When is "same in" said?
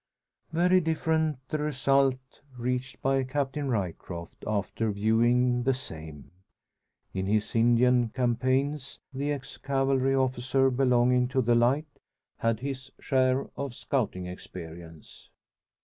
5.75-7.27